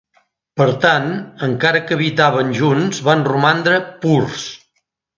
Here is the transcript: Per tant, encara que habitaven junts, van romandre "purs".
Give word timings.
Per 0.61 0.65
tant, 0.85 1.05
encara 1.49 1.83
que 1.85 1.97
habitaven 1.99 2.57
junts, 2.63 3.05
van 3.13 3.25
romandre 3.31 3.81
"purs". 4.07 4.51